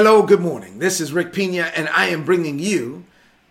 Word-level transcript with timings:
Hello, 0.00 0.22
good 0.22 0.38
morning. 0.38 0.78
This 0.78 1.00
is 1.00 1.12
Rick 1.12 1.32
Pina, 1.32 1.72
and 1.74 1.88
I 1.88 2.06
am 2.10 2.24
bringing 2.24 2.60
you 2.60 3.02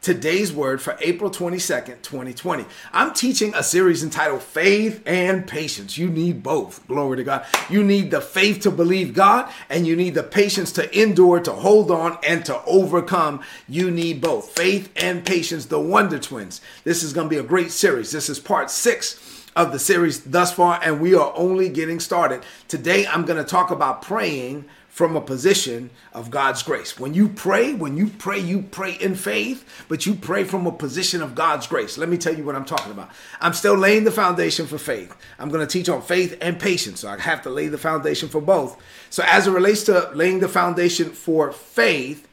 today's 0.01 0.53
word 0.53 0.81
for 0.81 0.97
April 1.01 1.29
22nd, 1.29 2.01
2020. 2.01 2.63
I'm 2.93 3.13
teaching 3.13 3.53
a 3.53 3.61
series 3.61 4.01
entitled 4.01 4.43
Faith 4.43 5.03
and 5.05 5.45
Patience. 5.45 5.97
You 5.97 6.07
need 6.07 6.43
both. 6.43 6.87
Glory 6.87 7.17
to 7.17 7.25
God. 7.25 7.45
You 7.69 7.83
need 7.83 8.11
the 8.11 8.21
faith 8.21 8.61
to 8.61 8.71
believe 8.71 9.13
God, 9.13 9.51
and 9.69 9.85
you 9.85 9.97
need 9.97 10.13
the 10.13 10.23
patience 10.23 10.71
to 10.71 10.97
endure, 10.97 11.41
to 11.41 11.51
hold 11.51 11.91
on, 11.91 12.17
and 12.25 12.45
to 12.45 12.63
overcome. 12.63 13.41
You 13.67 13.91
need 13.91 14.21
both 14.21 14.51
faith 14.51 14.89
and 14.95 15.25
patience, 15.25 15.65
the 15.65 15.81
Wonder 15.81 16.17
Twins. 16.17 16.61
This 16.85 17.03
is 17.03 17.11
going 17.11 17.27
to 17.27 17.35
be 17.35 17.41
a 17.41 17.43
great 17.43 17.71
series. 17.71 18.11
This 18.11 18.29
is 18.29 18.39
part 18.39 18.71
six 18.71 19.36
of 19.57 19.71
the 19.71 19.79
series 19.79 20.21
thus 20.21 20.53
far, 20.53 20.79
and 20.83 21.01
we 21.01 21.15
are 21.15 21.33
only 21.35 21.67
getting 21.67 21.99
started. 21.99 22.43
Today, 22.67 23.07
I'm 23.07 23.25
going 23.25 23.43
to 23.43 23.49
talk 23.49 23.71
about 23.71 24.03
praying 24.03 24.65
from 24.87 25.15
a 25.15 25.21
position 25.21 25.89
of 26.13 26.29
God's 26.29 26.61
grace. 26.61 26.99
When 26.99 27.15
you 27.15 27.27
pray, 27.27 27.73
when 27.73 27.97
you 27.97 28.07
pray, 28.07 28.37
you 28.39 28.61
pray 28.61 28.93
in 28.93 29.15
faith, 29.15 29.85
but 29.89 30.05
you 30.05 30.13
pray 30.13 30.43
from 30.43 30.67
a 30.67 30.71
position 30.71 31.23
of 31.23 31.33
God's 31.33 31.65
grace. 31.65 31.97
Let 31.97 32.07
me 32.07 32.17
tell 32.17 32.35
you 32.35 32.43
what 32.43 32.55
I'm 32.55 32.65
talking 32.65 32.91
about. 32.91 33.09
I'm 33.41 33.53
still 33.53 33.75
laying 33.75 34.03
the 34.03 34.11
foundation 34.11 34.67
for 34.67 34.77
faith. 34.77 35.15
I'm 35.39 35.49
going 35.49 35.65
to 35.65 35.71
teach 35.71 35.89
on 35.89 36.03
faith 36.03 36.37
and 36.39 36.59
patience. 36.59 36.99
So 36.99 37.09
I 37.09 37.19
have 37.19 37.41
to 37.41 37.49
lay 37.49 37.67
the 37.67 37.77
foundation 37.79 38.29
for 38.29 38.41
both. 38.41 38.79
So 39.09 39.23
as 39.25 39.47
it 39.47 39.51
relates 39.51 39.83
to 39.85 40.11
laying 40.13 40.39
the 40.39 40.49
foundation 40.49 41.09
for 41.09 41.51
faith, 41.51 42.27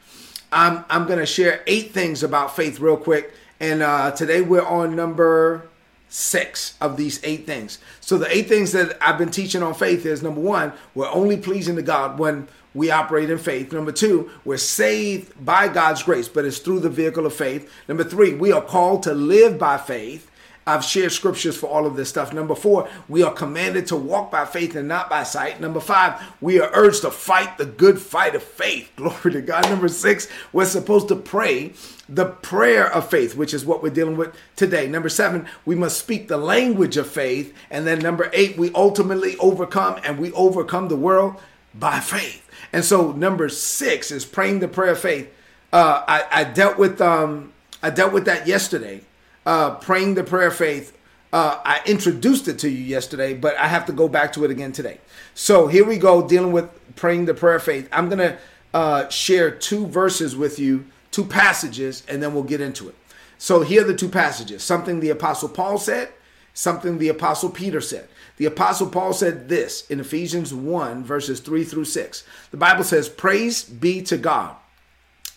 I'm, 0.51 0.85
I'm 0.91 1.07
going 1.07 1.19
to 1.19 1.25
share 1.25 1.63
eight 1.65 1.91
things 1.91 2.21
about 2.21 2.55
faith 2.55 2.79
real 2.79 2.97
quick. 2.97 3.33
And 3.59 3.81
uh, 3.81 4.11
today 4.11 4.41
we're 4.41 4.65
on 4.65 4.95
number 4.95 5.69
six 6.15 6.75
of 6.79 6.95
these 6.95 7.19
eight 7.25 7.45
things. 7.45 7.77
So 7.99 8.17
the 8.17 8.33
eight 8.33 8.47
things 8.47 8.71
that 8.71 8.97
I've 9.01 9.17
been 9.17 9.31
teaching 9.31 9.61
on 9.61 9.73
faith 9.73 10.05
is 10.05 10.23
number 10.23 10.39
one, 10.39 10.71
we're 10.93 11.09
only 11.09 11.35
pleasing 11.35 11.75
to 11.75 11.81
God 11.81 12.17
when 12.17 12.47
we 12.73 12.89
operate 12.89 13.29
in 13.29 13.37
faith. 13.37 13.73
Number 13.73 13.91
two, 13.91 14.31
we're 14.45 14.55
saved 14.55 15.33
by 15.43 15.67
God's 15.67 16.03
grace, 16.03 16.29
but 16.29 16.45
it's 16.45 16.59
through 16.59 16.79
the 16.79 16.89
vehicle 16.89 17.25
of 17.25 17.33
faith. 17.33 17.69
Number 17.89 18.05
three, 18.05 18.33
we 18.33 18.53
are 18.53 18.61
called 18.61 19.03
to 19.03 19.13
live 19.13 19.59
by 19.59 19.77
faith. 19.77 20.31
I've 20.67 20.83
shared 20.83 21.11
scriptures 21.11 21.55
for 21.55 21.67
all 21.67 21.85
of 21.85 21.95
this 21.95 22.09
stuff. 22.09 22.33
Number 22.33 22.55
four, 22.55 22.89
we 23.07 23.21
are 23.21 23.31
commanded 23.31 23.85
to 23.87 23.95
walk 23.95 24.31
by 24.31 24.45
faith 24.45 24.75
and 24.75 24.87
not 24.87 25.11
by 25.11 25.21
sight. 25.21 25.61
Number 25.61 25.79
five, 25.79 26.19
we 26.41 26.59
are 26.59 26.71
urged 26.73 27.01
to 27.01 27.11
fight 27.11 27.59
the 27.59 27.65
good 27.65 27.99
fight 27.99 28.33
of 28.33 28.41
faith. 28.41 28.91
Glory 28.95 29.31
to 29.33 29.41
God. 29.41 29.69
Number 29.69 29.87
six, 29.87 30.27
we're 30.51 30.65
supposed 30.65 31.07
to 31.09 31.15
pray 31.15 31.73
the 32.09 32.25
prayer 32.25 32.91
of 32.91 33.09
faith, 33.09 33.35
which 33.35 33.53
is 33.53 33.63
what 33.63 33.83
we're 33.83 33.91
dealing 33.91 34.17
with 34.17 34.35
today. 34.55 34.87
Number 34.87 35.09
seven, 35.09 35.47
we 35.65 35.75
must 35.75 35.99
speak 35.99 36.27
the 36.27 36.37
language 36.37 36.97
of 36.97 37.07
faith. 37.07 37.53
And 37.69 37.85
then 37.85 37.99
number 37.99 38.31
eight, 38.33 38.57
we 38.57 38.71
ultimately 38.73 39.37
overcome 39.37 39.99
and 40.03 40.17
we 40.17 40.31
overcome 40.31 40.87
the 40.87 40.95
world 40.95 41.39
by 41.75 41.99
faith. 41.99 42.49
And 42.73 42.83
so 42.83 43.11
number 43.11 43.49
six 43.49 44.09
is 44.09 44.25
praying 44.25 44.59
the 44.59 44.67
prayer 44.67 44.93
of 44.93 44.99
faith. 44.99 45.31
Uh, 45.71 46.03
I, 46.07 46.23
I 46.31 46.43
dealt 46.43 46.79
with 46.79 47.01
um, 47.01 47.53
I 47.83 47.91
dealt 47.91 48.13
with 48.13 48.25
that 48.25 48.47
yesterday 48.47 49.01
uh, 49.45 49.75
praying 49.75 50.15
the 50.15 50.23
prayer 50.23 50.47
of 50.47 50.55
faith. 50.55 50.97
Uh, 51.31 51.59
I 51.65 51.81
introduced 51.85 52.47
it 52.47 52.59
to 52.59 52.69
you 52.69 52.77
yesterday, 52.77 53.33
but 53.33 53.55
I 53.57 53.67
have 53.67 53.85
to 53.87 53.91
go 53.91 54.07
back 54.07 54.33
to 54.33 54.45
it 54.45 54.51
again 54.51 54.71
today. 54.71 54.99
So 55.33 55.67
here 55.67 55.85
we 55.85 55.97
go, 55.97 56.27
dealing 56.27 56.51
with 56.51 56.69
praying 56.95 57.25
the 57.25 57.33
prayer 57.33 57.55
of 57.55 57.63
faith. 57.63 57.89
I'm 57.91 58.07
going 58.07 58.19
to 58.19 58.37
uh, 58.73 59.09
share 59.09 59.51
two 59.51 59.85
verses 59.87 60.35
with 60.35 60.59
you, 60.59 60.85
two 61.11 61.25
passages, 61.25 62.03
and 62.07 62.23
then 62.23 62.33
we'll 62.33 62.43
get 62.43 62.61
into 62.61 62.87
it. 62.87 62.95
So 63.37 63.61
here 63.61 63.81
are 63.81 63.85
the 63.85 63.95
two 63.95 64.09
passages 64.09 64.63
something 64.63 64.99
the 64.99 65.09
Apostle 65.09 65.49
Paul 65.49 65.77
said, 65.77 66.09
something 66.53 66.97
the 66.97 67.09
Apostle 67.09 67.49
Peter 67.49 67.81
said. 67.81 68.07
The 68.37 68.45
Apostle 68.45 68.89
Paul 68.89 69.13
said 69.13 69.49
this 69.49 69.89
in 69.89 69.99
Ephesians 69.99 70.53
1, 70.53 71.03
verses 71.03 71.39
3 71.39 71.63
through 71.63 71.85
6. 71.85 72.23
The 72.51 72.57
Bible 72.57 72.83
says, 72.83 73.07
Praise 73.07 73.63
be 73.63 74.01
to 74.03 74.17
God 74.17 74.55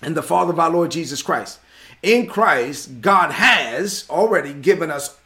and 0.00 0.16
the 0.16 0.22
Father 0.22 0.52
of 0.52 0.60
our 0.60 0.70
Lord 0.70 0.90
Jesus 0.90 1.22
Christ 1.22 1.58
in 2.02 2.26
Christ, 2.26 3.00
God 3.00 3.32
has 3.32 4.04
already 4.08 4.52
given 4.52 4.90
us 4.90 5.16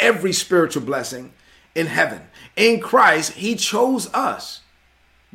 every 0.00 0.32
spiritual 0.32 0.82
blessing 0.82 1.32
in 1.74 1.86
heaven. 1.86 2.22
In 2.56 2.80
Christ, 2.80 3.32
He 3.32 3.54
chose 3.54 4.12
us 4.12 4.60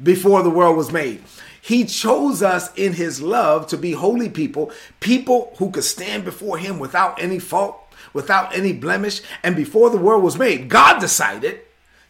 before 0.01 0.43
the 0.43 0.49
world 0.49 0.77
was 0.77 0.91
made. 0.91 1.23
He 1.61 1.85
chose 1.85 2.41
us 2.41 2.73
in 2.75 2.93
His 2.93 3.21
love 3.21 3.67
to 3.67 3.77
be 3.77 3.91
holy 3.91 4.29
people, 4.29 4.71
people 4.99 5.53
who 5.57 5.69
could 5.69 5.83
stand 5.83 6.23
before 6.25 6.57
Him 6.57 6.79
without 6.79 7.21
any 7.21 7.39
fault, 7.39 7.93
without 8.13 8.55
any 8.55 8.73
blemish. 8.73 9.21
And 9.43 9.55
before 9.55 9.89
the 9.89 9.97
world 9.97 10.23
was 10.23 10.37
made, 10.37 10.69
God 10.69 10.99
decided 10.99 11.61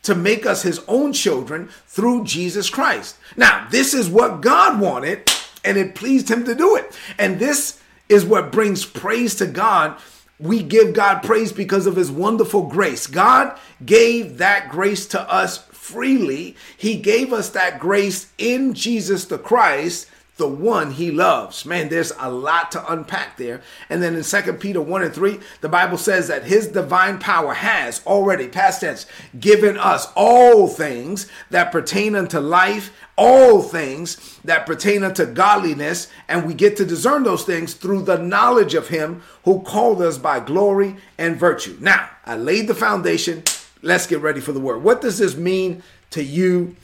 to 0.03 0.15
make 0.15 0.45
us 0.45 0.61
His 0.61 0.79
own 0.87 1.11
children 1.11 1.69
through 1.87 2.23
Jesus 2.23 2.69
Christ. 2.69 3.17
Now, 3.35 3.67
this 3.71 3.93
is 3.93 4.09
what 4.09 4.41
God 4.41 4.79
wanted, 4.79 5.31
and 5.63 5.77
it 5.77 5.95
pleased 5.95 6.29
Him 6.29 6.45
to 6.45 6.55
do 6.55 6.75
it. 6.75 6.97
And 7.17 7.39
this 7.39 7.81
is 8.09 8.25
what 8.25 8.51
brings 8.51 8.85
praise 8.85 9.35
to 9.35 9.47
God. 9.47 9.97
We 10.39 10.61
give 10.61 10.93
God 10.93 11.23
praise 11.23 11.51
because 11.51 11.87
of 11.87 11.95
his 11.95 12.11
wonderful 12.11 12.67
grace. 12.67 13.07
God 13.07 13.57
gave 13.85 14.37
that 14.37 14.69
grace 14.69 15.07
to 15.07 15.21
us 15.31 15.57
freely. 15.57 16.55
He 16.77 16.97
gave 16.97 17.33
us 17.33 17.49
that 17.49 17.79
grace 17.79 18.31
in 18.37 18.73
Jesus 18.73 19.25
the 19.25 19.39
Christ 19.39 20.07
the 20.37 20.47
one 20.47 20.91
he 20.91 21.11
loves. 21.11 21.65
Man, 21.65 21.89
there's 21.89 22.13
a 22.19 22.31
lot 22.31 22.71
to 22.71 22.91
unpack 22.91 23.37
there. 23.37 23.61
And 23.89 24.01
then 24.01 24.15
in 24.15 24.23
Second 24.23 24.59
Peter 24.59 24.81
1 24.81 25.03
and 25.03 25.13
3, 25.13 25.39
the 25.61 25.69
Bible 25.69 25.97
says 25.97 26.27
that 26.27 26.45
his 26.45 26.67
divine 26.67 27.19
power 27.19 27.53
has 27.53 28.05
already, 28.05 28.47
past 28.47 28.81
tense, 28.81 29.05
given 29.39 29.77
us 29.77 30.11
all 30.15 30.67
things 30.67 31.27
that 31.49 31.71
pertain 31.71 32.15
unto 32.15 32.39
life, 32.39 32.91
all 33.17 33.61
things 33.61 34.39
that 34.43 34.65
pertain 34.65 35.03
unto 35.03 35.25
godliness, 35.25 36.07
and 36.27 36.45
we 36.45 36.53
get 36.53 36.77
to 36.77 36.85
discern 36.85 37.23
those 37.23 37.43
things 37.43 37.73
through 37.73 38.03
the 38.03 38.17
knowledge 38.17 38.75
of 38.75 38.89
him 38.89 39.23
who 39.43 39.61
called 39.61 40.01
us 40.01 40.17
by 40.17 40.39
glory 40.39 40.95
and 41.17 41.35
virtue. 41.35 41.77
Now, 41.81 42.09
I 42.25 42.37
laid 42.37 42.67
the 42.67 42.75
foundation. 42.75 43.43
Let's 43.81 44.07
get 44.07 44.21
ready 44.21 44.39
for 44.39 44.51
the 44.51 44.59
word. 44.59 44.83
What 44.83 45.01
does 45.01 45.17
this 45.17 45.35
mean 45.35 45.81
to 46.11 46.23
you? 46.23 46.75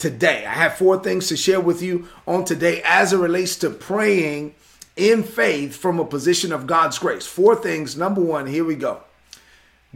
Today. 0.00 0.44
I 0.46 0.54
have 0.54 0.74
four 0.74 0.98
things 0.98 1.28
to 1.28 1.36
share 1.36 1.60
with 1.60 1.82
you 1.82 2.08
on 2.26 2.44
today 2.44 2.82
as 2.84 3.12
it 3.12 3.18
relates 3.18 3.54
to 3.56 3.70
praying 3.70 4.54
in 4.96 5.22
faith 5.22 5.76
from 5.76 6.00
a 6.00 6.04
position 6.04 6.52
of 6.52 6.66
God's 6.66 6.98
grace. 6.98 7.26
Four 7.26 7.54
things. 7.54 7.96
Number 7.96 8.20
one, 8.20 8.46
here 8.46 8.64
we 8.64 8.74
go. 8.74 9.02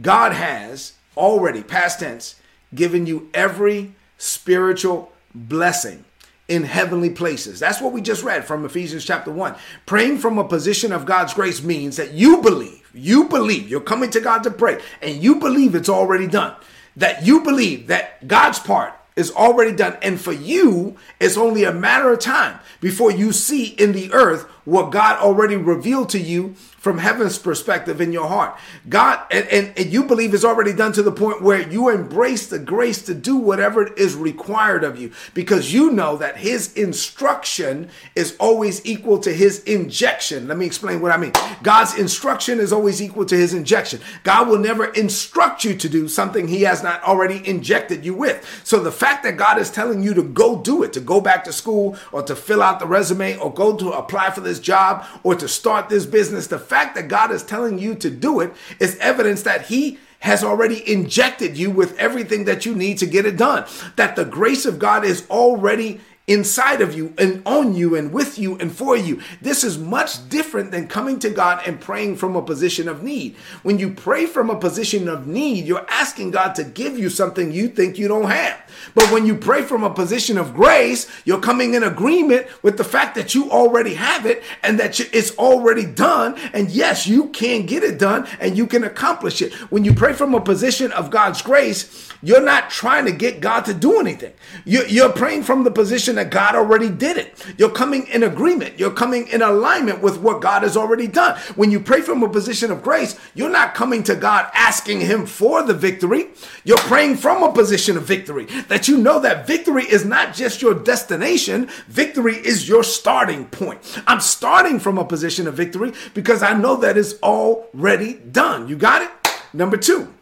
God 0.01 0.31
has 0.31 0.93
already, 1.17 1.63
past 1.63 1.99
tense, 1.99 2.35
given 2.73 3.05
you 3.05 3.29
every 3.33 3.95
spiritual 4.17 5.11
blessing 5.33 6.05
in 6.47 6.63
heavenly 6.63 7.09
places. 7.09 7.59
That's 7.59 7.81
what 7.81 7.93
we 7.93 8.01
just 8.01 8.23
read 8.23 8.45
from 8.45 8.65
Ephesians 8.65 9.05
chapter 9.05 9.31
1. 9.31 9.55
Praying 9.85 10.19
from 10.19 10.37
a 10.37 10.47
position 10.47 10.91
of 10.91 11.05
God's 11.05 11.33
grace 11.33 11.63
means 11.63 11.97
that 11.97 12.13
you 12.13 12.41
believe, 12.41 12.87
you 12.93 13.27
believe, 13.27 13.67
you're 13.67 13.81
coming 13.81 14.11
to 14.11 14.21
God 14.21 14.43
to 14.43 14.51
pray, 14.51 14.79
and 15.01 15.23
you 15.23 15.35
believe 15.35 15.73
it's 15.73 15.89
already 15.89 16.27
done. 16.27 16.55
That 16.95 17.25
you 17.25 17.41
believe 17.41 17.87
that 17.87 18.27
God's 18.27 18.59
part 18.59 18.93
is 19.15 19.31
already 19.31 19.71
done. 19.71 19.97
And 20.01 20.19
for 20.19 20.33
you, 20.33 20.97
it's 21.19 21.37
only 21.37 21.63
a 21.63 21.71
matter 21.71 22.11
of 22.11 22.19
time 22.19 22.59
before 22.81 23.11
you 23.11 23.31
see 23.31 23.67
in 23.67 23.91
the 23.93 24.11
earth 24.11 24.45
what 24.65 24.91
God 24.91 25.19
already 25.19 25.55
revealed 25.55 26.09
to 26.09 26.19
you 26.19 26.55
from 26.85 26.99
heaven's 26.99 27.39
perspective 27.39 27.99
in 27.99 28.11
your 28.11 28.27
heart. 28.27 28.55
God, 28.87 29.19
and, 29.31 29.47
and, 29.47 29.73
and, 29.75 29.91
you 29.91 30.03
believe 30.03 30.35
is 30.35 30.45
already 30.45 30.71
done 30.71 30.91
to 30.91 31.01
the 31.01 31.11
point 31.11 31.41
where 31.41 31.67
you 31.67 31.89
embrace 31.89 32.45
the 32.45 32.59
grace 32.59 33.01
to 33.05 33.15
do 33.15 33.37
whatever 33.37 33.91
is 33.93 34.13
required 34.13 34.83
of 34.83 34.99
you 34.99 35.11
because 35.33 35.73
you 35.73 35.89
know 35.91 36.15
that 36.17 36.37
His 36.37 36.71
instruction 36.73 37.89
is 38.13 38.35
always 38.39 38.85
equal 38.85 39.17
to 39.21 39.33
His 39.33 39.63
injection. 39.63 40.47
Let 40.47 40.59
me 40.59 40.67
explain 40.67 41.01
what 41.01 41.11
I 41.11 41.17
mean. 41.17 41.31
God's 41.63 41.97
instruction 41.97 42.59
is 42.59 42.71
always 42.71 43.01
equal 43.01 43.25
to 43.25 43.35
His 43.35 43.55
injection. 43.55 43.99
God 44.21 44.47
will 44.47 44.59
never 44.59 44.85
instruct 44.85 45.63
you 45.63 45.73
to 45.75 45.89
do 45.89 46.07
something 46.07 46.47
He 46.47 46.61
has 46.61 46.83
not 46.83 47.01
already 47.01 47.41
injected 47.49 48.05
you 48.05 48.13
with. 48.13 48.45
So 48.63 48.79
the 48.79 48.91
fact 48.91 49.23
that 49.23 49.37
God 49.37 49.57
is 49.57 49.71
telling 49.71 50.03
you 50.03 50.13
to 50.13 50.21
go 50.21 50.61
do 50.61 50.83
it, 50.83 50.93
to 50.93 50.99
go 50.99 51.19
back 51.19 51.45
to 51.45 51.51
school 51.51 51.97
or 52.11 52.21
to 52.21 52.35
fill 52.35 52.61
out 52.61 52.79
the 52.79 52.85
resume 52.85 53.37
or 53.37 53.51
go 53.51 53.75
to 53.75 53.89
apply 53.89 54.29
for 54.29 54.41
this 54.41 54.54
job 54.59 55.05
or 55.23 55.35
to 55.35 55.47
start 55.47 55.89
this 55.89 56.05
business, 56.05 56.47
the 56.47 56.59
fact 56.59 56.95
that 56.95 57.07
God 57.07 57.31
is 57.31 57.43
telling 57.43 57.77
you 57.79 57.95
to 57.95 58.09
do 58.09 58.39
it 58.39 58.53
is 58.79 58.97
evidence 58.99 59.43
that 59.43 59.63
He 59.67 59.99
has 60.19 60.43
already 60.43 60.87
injected 60.91 61.55
you 61.57 61.69
with 61.69 61.97
everything 61.97 62.45
that 62.45 62.65
you 62.65 62.75
need 62.75 62.97
to 62.97 63.05
get 63.05 63.25
it 63.25 63.37
done. 63.37 63.65
That 63.95 64.15
the 64.15 64.25
grace 64.25 64.65
of 64.65 64.79
God 64.79 65.05
is 65.05 65.25
already 65.29 66.01
inside 66.27 66.81
of 66.81 66.95
you 66.95 67.13
and 67.17 67.41
on 67.45 67.75
you 67.75 67.95
and 67.95 68.11
with 68.11 68.39
you 68.39 68.57
and 68.57 68.75
for 68.75 68.97
you. 68.97 69.21
This 69.41 69.63
is 69.63 69.77
much 69.77 70.27
different 70.27 70.71
than 70.71 70.87
coming 70.87 71.19
to 71.19 71.29
God 71.29 71.61
and 71.67 71.79
praying 71.79 72.15
from 72.15 72.35
a 72.35 72.41
position 72.41 72.87
of 72.87 73.03
need. 73.03 73.35
When 73.61 73.77
you 73.77 73.91
pray 73.91 74.25
from 74.25 74.49
a 74.49 74.59
position 74.59 75.07
of 75.07 75.27
need, 75.27 75.65
you're 75.65 75.85
asking 75.87 76.31
God 76.31 76.55
to 76.55 76.63
give 76.63 76.97
you 76.97 77.09
something 77.09 77.51
you 77.51 77.69
think 77.69 77.97
you 77.97 78.07
don't 78.07 78.29
have. 78.29 78.59
But 78.95 79.11
when 79.11 79.25
you 79.25 79.35
pray 79.35 79.61
from 79.61 79.83
a 79.83 79.93
position 79.93 80.37
of 80.37 80.55
grace, 80.55 81.07
you're 81.25 81.39
coming 81.39 81.75
in 81.75 81.83
agreement 81.83 82.47
with 82.63 82.77
the 82.77 82.83
fact 82.83 83.15
that 83.15 83.35
you 83.35 83.51
already 83.51 83.93
have 83.93 84.25
it 84.25 84.43
and 84.63 84.79
that 84.79 84.99
it's 84.99 85.37
already 85.37 85.85
done. 85.85 86.37
And 86.53 86.71
yes, 86.71 87.05
you 87.05 87.29
can 87.29 87.65
get 87.65 87.83
it 87.83 87.99
done 87.99 88.27
and 88.39 88.57
you 88.57 88.65
can 88.65 88.83
accomplish 88.83 89.41
it. 89.41 89.53
When 89.71 89.85
you 89.85 89.93
pray 89.93 90.13
from 90.13 90.33
a 90.33 90.41
position 90.41 90.91
of 90.91 91.11
God's 91.11 91.41
grace, 91.41 92.11
you're 92.21 92.41
not 92.41 92.71
trying 92.71 93.05
to 93.05 93.11
get 93.11 93.39
God 93.39 93.65
to 93.65 93.73
do 93.73 93.99
anything. 93.99 94.33
You're 94.65 95.11
praying 95.11 95.43
from 95.43 95.63
the 95.63 95.71
position 95.71 96.14
that 96.15 96.31
God 96.31 96.55
already 96.55 96.89
did 96.89 97.17
it. 97.17 97.45
You're 97.57 97.69
coming 97.69 98.07
in 98.07 98.23
agreement. 98.23 98.79
You're 98.79 98.91
coming 98.91 99.27
in 99.27 99.41
alignment 99.41 100.01
with 100.01 100.19
what 100.19 100.41
God 100.41 100.63
has 100.63 100.75
already 100.75 101.07
done. 101.07 101.39
When 101.55 101.71
you 101.71 101.79
pray 101.79 102.01
from 102.01 102.23
a 102.23 102.29
position 102.29 102.71
of 102.71 102.83
grace, 102.83 103.17
you're 103.33 103.49
not 103.49 103.73
coming 103.73 104.03
to 104.03 104.15
God 104.15 104.49
asking 104.53 105.01
Him 105.01 105.25
for 105.25 105.63
the 105.63 105.73
victory. 105.73 106.27
You're 106.63 106.77
praying 106.77 107.17
from 107.17 107.43
a 107.43 107.51
position 107.51 107.97
of 107.97 108.03
victory 108.03 108.45
that 108.67 108.87
you 108.87 108.97
know 108.97 109.19
that 109.19 109.47
victory 109.47 109.83
is 109.83 110.05
not 110.05 110.33
just 110.33 110.61
your 110.61 110.73
destination, 110.73 111.69
victory 111.87 112.35
is 112.35 112.67
your 112.67 112.83
starting 112.83 113.45
point. 113.45 113.79
I'm 114.07 114.21
starting 114.21 114.79
from 114.79 114.97
a 114.97 115.05
position 115.05 115.47
of 115.47 115.55
victory 115.55 115.93
because 116.13 116.43
I 116.43 116.53
know 116.53 116.75
that 116.77 116.97
it's 116.97 117.21
already 117.21 118.13
done. 118.13 118.67
You 118.67 118.75
got 118.75 119.01
it? 119.01 119.09
Number 119.53 119.77
two, 119.77 120.13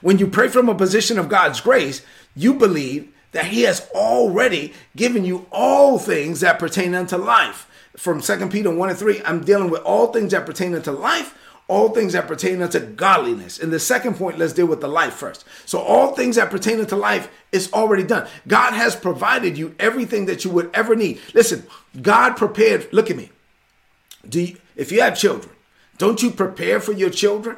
when 0.00 0.18
you 0.18 0.26
pray 0.26 0.48
from 0.48 0.68
a 0.68 0.74
position 0.74 1.18
of 1.18 1.28
God's 1.28 1.60
grace, 1.60 2.04
you 2.34 2.54
believe 2.54 3.12
that 3.32 3.46
he 3.46 3.62
has 3.62 3.88
already 3.94 4.72
given 4.94 5.24
you 5.24 5.46
all 5.50 5.98
things 5.98 6.40
that 6.40 6.58
pertain 6.58 6.94
unto 6.94 7.16
life. 7.16 7.68
From 7.96 8.22
2 8.22 8.48
Peter 8.48 8.74
1 8.74 8.90
and 8.90 8.98
3, 8.98 9.22
I'm 9.24 9.44
dealing 9.44 9.70
with 9.70 9.82
all 9.82 10.12
things 10.12 10.32
that 10.32 10.46
pertain 10.46 10.74
unto 10.74 10.92
life, 10.92 11.36
all 11.68 11.90
things 11.90 12.14
that 12.14 12.26
pertain 12.26 12.62
unto 12.62 12.80
godliness. 12.80 13.58
In 13.58 13.70
the 13.70 13.80
second 13.80 14.16
point, 14.16 14.38
let's 14.38 14.52
deal 14.52 14.66
with 14.66 14.80
the 14.80 14.88
life 14.88 15.14
first. 15.14 15.44
So, 15.66 15.78
all 15.78 16.14
things 16.14 16.36
that 16.36 16.50
pertain 16.50 16.80
unto 16.80 16.96
life 16.96 17.30
is 17.50 17.72
already 17.72 18.02
done. 18.02 18.28
God 18.46 18.72
has 18.72 18.96
provided 18.96 19.58
you 19.58 19.74
everything 19.78 20.26
that 20.26 20.44
you 20.44 20.50
would 20.50 20.70
ever 20.74 20.94
need. 20.94 21.20
Listen, 21.34 21.66
God 22.00 22.34
prepared, 22.34 22.88
look 22.92 23.10
at 23.10 23.16
me. 23.16 23.30
Do 24.28 24.40
you, 24.40 24.56
if 24.76 24.92
you 24.92 25.00
have 25.02 25.16
children, 25.16 25.54
don't 25.98 26.22
you 26.22 26.30
prepare 26.30 26.80
for 26.80 26.92
your 26.92 27.10
children? 27.10 27.56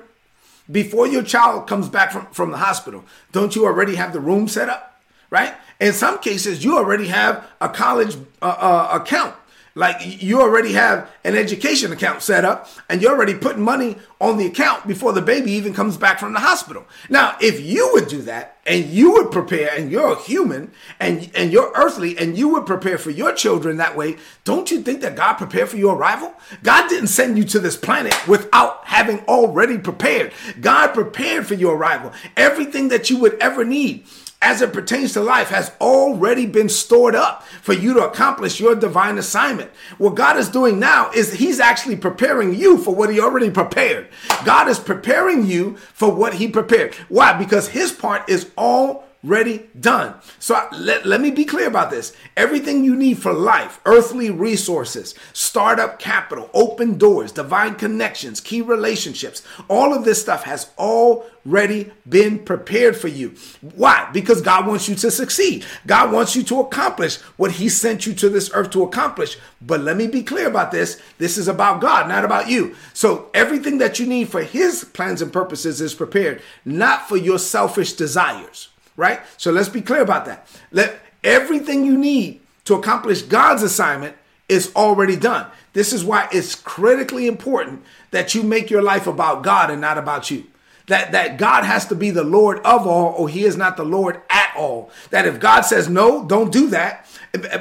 Before 0.71 1.06
your 1.06 1.23
child 1.23 1.67
comes 1.67 1.88
back 1.88 2.11
from, 2.11 2.26
from 2.26 2.50
the 2.50 2.56
hospital, 2.56 3.05
don't 3.32 3.55
you 3.55 3.67
already 3.67 3.97
have 3.97 4.12
the 4.12 4.21
room 4.21 4.49
set 4.49 4.69
up? 4.69 5.00
Right? 5.31 5.55
In 5.81 5.93
some 5.93 6.19
cases, 6.19 6.65
you 6.65 6.76
already 6.76 7.09
have 7.09 7.47
a 7.61 7.69
college 7.69 8.17
uh, 8.41 8.47
uh, 8.59 9.00
account. 9.00 9.35
Like 9.76 10.23
you 10.23 10.41
already 10.41 10.73
have 10.75 11.11
an 11.25 11.35
education 11.35 11.93
account 11.93 12.23
set 12.23 12.44
up 12.44 12.69
and 12.88 13.03
you're 13.03 13.11
already 13.11 13.35
putting 13.35 13.62
money 13.62 13.97
on 14.21 14.37
the 14.37 14.47
account 14.47 14.87
before 14.87 15.12
the 15.12 15.21
baby 15.21 15.50
even 15.50 15.75
comes 15.75 15.97
back 15.97 16.21
from 16.21 16.32
the 16.32 16.38
hospital. 16.38 16.87
Now, 17.11 17.37
if 17.41 17.61
you 17.61 17.91
would 17.93 18.06
do 18.06 18.23
that 18.23 18.59
and 18.67 18.85
you 18.85 19.11
would 19.15 19.32
prepare 19.32 19.71
and 19.76 19.91
you're 19.91 20.12
a 20.12 20.23
human 20.23 20.71
and, 21.00 21.29
and 21.35 21.53
you're 21.53 21.73
earthly 21.75 22.17
and 22.17 22.38
you 22.38 22.50
would 22.50 22.67
prepare 22.67 22.99
for 22.99 23.11
your 23.11 23.32
children 23.32 23.79
that 23.79 23.97
way, 23.97 24.17
don't 24.44 24.71
you 24.71 24.81
think 24.81 25.00
that 25.00 25.17
God 25.17 25.35
prepared 25.35 25.71
for 25.71 25.76
your 25.76 25.97
arrival? 25.97 26.32
God 26.62 26.88
didn't 26.88 27.09
send 27.09 27.37
you 27.37 27.43
to 27.43 27.59
this 27.59 27.76
planet 27.76 28.15
without 28.29 28.85
having 28.85 29.25
already 29.26 29.79
prepared. 29.79 30.32
God 30.61 30.94
prepared 30.94 31.49
for 31.49 31.55
your 31.55 31.75
arrival. 31.75 32.12
Everything 32.37 32.88
that 32.91 33.11
you 33.11 33.19
would 33.19 33.35
ever 33.41 33.65
need 33.65 34.06
as 34.44 34.61
it 34.61 34.75
pertains 34.75 35.14
to 35.14 35.23
life 35.23 35.49
has 35.49 35.73
already 35.81 36.44
been 36.44 36.69
stored 36.69 37.14
up 37.14 37.43
for 37.62 37.73
you 37.73 37.94
to 37.94 38.05
accomplish 38.05 38.61
your 38.61 38.75
divine 38.75 39.17
assignment. 39.17 39.70
What 39.96 40.17
God 40.17 40.37
is 40.37 40.50
doing 40.50 40.79
now 40.79 41.11
is 41.12 41.32
He's 41.32 41.58
actually 41.58 41.96
preparing 41.96 42.55
you 42.55 42.76
for 42.76 42.94
what 42.94 43.11
He 43.11 43.19
already 43.19 43.50
prepared. 43.50 44.08
God 44.44 44.69
is 44.69 44.79
preparing 44.79 45.46
you 45.46 45.79
for 45.94 46.14
what 46.14 46.35
He 46.35 46.46
prepared. 46.46 46.94
Why? 47.08 47.32
Because 47.32 47.69
His 47.69 47.91
part 47.91 48.29
is 48.29 48.50
all 48.56 49.06
ready, 49.25 49.71
done. 49.81 50.15
So 50.38 50.69
let, 50.73 51.06
let 51.06 51.21
me 51.21 51.31
be 51.31 51.47
clear 51.47 51.67
about 51.67 51.91
this. 51.91 52.12
Everything 52.37 52.85
you 52.85 52.94
need 52.94 53.19
for 53.19 53.32
life, 53.32 53.81
earthly 53.87 54.31
resources, 54.31 55.15
startup 55.32 55.99
capital, 55.99 56.50
open 56.53 56.99
doors, 56.99 57.32
divine 57.32 57.76
connections, 57.76 58.41
key 58.41 58.61
relationships, 58.61 59.43
all 59.69 59.94
of 59.94 60.05
this 60.05 60.21
stuff 60.21 60.44
has 60.44 60.71
already 60.76 61.91
been 62.06 62.38
prepared 62.38 62.97
for 62.97 63.09
you. 63.09 63.35
Why? 63.62 64.11
Because 64.12 64.43
God 64.43 64.67
wants 64.67 64.91
you 64.91 64.94
to 64.97 65.11
succeed. 65.11 65.65
God 65.87 66.12
wants 66.12 66.37
you 66.37 66.43
to 66.44 66.61
accomplish 66.61 67.17
what 67.38 67.53
He 67.53 67.71
sent 67.71 68.06
you 68.06 68.12
to 68.15 68.29
this 68.29 68.50
earth 68.53 68.71
to 68.73 68.82
accomplish. 68.82 69.38
But 69.62 69.81
let 69.81 69.97
me 69.97 70.06
be 70.06 70.23
clear 70.23 70.49
about 70.49 70.71
this. 70.71 71.00
This 71.17 71.38
is 71.38 71.49
about 71.49 71.81
God, 71.81 72.09
not 72.09 72.26
about 72.26 72.50
you. 72.50 72.76
So 72.93 73.31
everything 73.32 73.79
that 73.79 73.99
you 73.99 74.06
need 74.06 74.29
for 74.29 74.43
His 74.43 74.85
plans 74.85 75.23
and 75.23 75.32
purposes 75.32 75.81
is 75.81 75.94
prepared, 75.94 76.43
not 76.67 77.09
for 77.09 77.17
your 77.17 77.38
selfish 77.38 77.94
desires 77.94 78.69
right? 78.96 79.20
So 79.37 79.50
let's 79.50 79.69
be 79.69 79.82
clear 79.82 80.02
about 80.02 80.26
that. 80.26 80.46
Let 80.70 80.99
everything 81.23 81.85
you 81.85 81.96
need 81.96 82.41
to 82.64 82.75
accomplish 82.75 83.23
God's 83.23 83.62
assignment 83.62 84.17
is 84.49 84.73
already 84.76 85.17
done. 85.17 85.46
This 85.73 85.93
is 85.93 86.05
why 86.05 86.29
it's 86.32 86.55
critically 86.55 87.26
important 87.26 87.82
that 88.11 88.35
you 88.35 88.43
make 88.43 88.70
your 88.70 88.82
life 88.82 89.06
about 89.06 89.43
God 89.43 89.70
and 89.70 89.81
not 89.81 89.99
about 89.99 90.31
you. 90.31 90.44
That 90.87 91.12
that 91.12 91.38
God 91.38 91.64
has 91.64 91.87
to 91.87 91.94
be 91.94 92.11
the 92.11 92.25
Lord 92.25 92.58
of 92.58 92.87
all 92.87 93.14
or 93.17 93.29
he 93.29 93.44
is 93.44 93.56
not 93.56 93.76
the 93.79 93.85
Lord 93.85 94.20
at 94.29 94.52
all. 94.55 94.91
That 95.11 95.26
if 95.26 95.40
God 95.40 95.62
says 95.62 95.88
no, 95.88 96.26
don't 96.26 96.52
do 96.52 96.69
that. 96.69 97.06